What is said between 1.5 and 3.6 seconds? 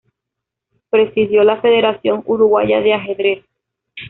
Federación Uruguaya de Ajedrez.